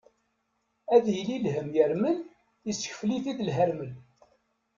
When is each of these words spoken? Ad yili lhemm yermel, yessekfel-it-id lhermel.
Ad 0.95 1.05
yili 1.15 1.37
lhemm 1.45 1.69
yermel, 1.79 2.17
yessekfel-it-id 2.65 3.39
lhermel. 3.47 3.91